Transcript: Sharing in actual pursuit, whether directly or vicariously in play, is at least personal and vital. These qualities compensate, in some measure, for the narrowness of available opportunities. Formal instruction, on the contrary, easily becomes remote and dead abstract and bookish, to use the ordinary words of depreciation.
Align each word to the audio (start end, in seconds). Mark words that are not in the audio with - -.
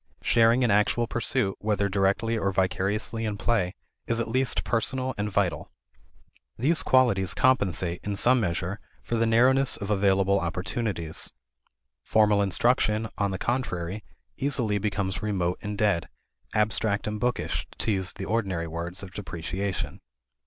Sharing 0.23 0.63
in 0.63 0.71
actual 0.71 1.05
pursuit, 1.05 1.57
whether 1.59 1.87
directly 1.87 2.35
or 2.35 2.51
vicariously 2.51 3.23
in 3.23 3.37
play, 3.37 3.75
is 4.07 4.19
at 4.19 4.27
least 4.27 4.63
personal 4.63 5.13
and 5.15 5.29
vital. 5.29 5.71
These 6.57 6.81
qualities 6.81 7.35
compensate, 7.35 7.99
in 8.03 8.15
some 8.15 8.39
measure, 8.39 8.79
for 9.03 9.13
the 9.13 9.27
narrowness 9.27 9.77
of 9.77 9.91
available 9.91 10.39
opportunities. 10.39 11.31
Formal 12.03 12.41
instruction, 12.41 13.09
on 13.19 13.29
the 13.29 13.37
contrary, 13.37 14.03
easily 14.37 14.79
becomes 14.79 15.21
remote 15.21 15.59
and 15.61 15.77
dead 15.77 16.09
abstract 16.55 17.05
and 17.05 17.19
bookish, 17.19 17.67
to 17.77 17.91
use 17.91 18.11
the 18.11 18.25
ordinary 18.25 18.65
words 18.65 19.03
of 19.03 19.13
depreciation. 19.13 20.01